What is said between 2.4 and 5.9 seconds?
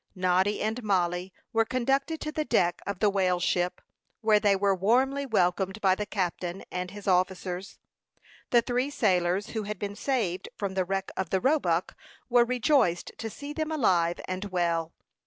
deck of the whale ship, where they were warmly welcomed